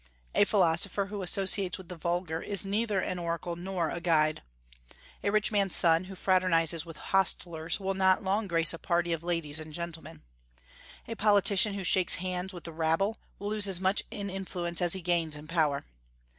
[0.33, 4.41] A philosopher who associates with the vulgar is neither an oracle nor a guide.
[5.23, 9.21] A rich man's son who fraternizes with hostlers will not long grace a party of
[9.21, 10.23] ladies and gentlemen.
[11.07, 14.93] A politician who shakes hands with the rabble will lose as much in influence as
[14.93, 15.83] he gains in power.